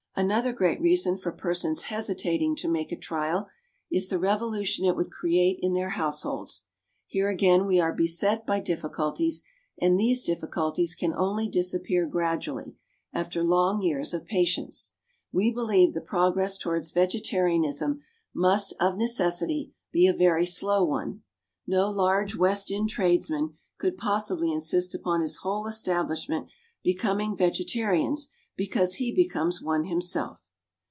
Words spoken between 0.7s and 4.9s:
reason for persons hesitating to make a trial is the revolution